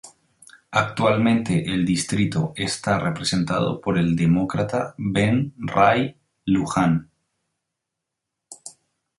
[0.71, 7.11] Actualmente el distrito está representado por el Demócrata Ben Ray Lujan.